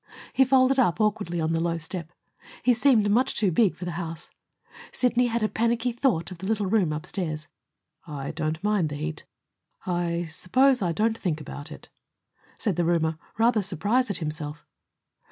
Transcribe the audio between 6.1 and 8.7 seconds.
of the little room upstairs. "I don't